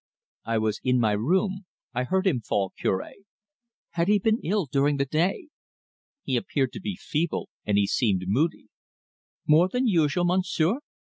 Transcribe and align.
"I 0.45 0.57
was 0.57 0.81
in 0.83 0.99
my 0.99 1.11
room 1.11 1.65
I 1.93 2.05
heard 2.05 2.25
him 2.25 2.41
fall, 2.41 2.73
Cure." 2.75 3.07
"Had 3.91 4.07
he 4.07 4.17
been 4.17 4.39
ill 4.43 4.65
during 4.65 4.97
the 4.97 5.05
day?" 5.05 5.49
"He 6.23 6.35
appeared 6.37 6.73
to 6.73 6.81
be 6.81 6.95
feeble, 6.99 7.49
and 7.67 7.77
he 7.77 7.85
seemed 7.85 8.23
moody." 8.25 8.69
"More 9.45 9.69
than 9.69 9.85
usual, 9.85 10.25
Monsieur?" 10.25 10.79